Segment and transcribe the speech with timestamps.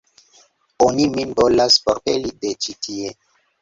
[0.85, 3.19] Oni min volas forpeli de ĉi tie.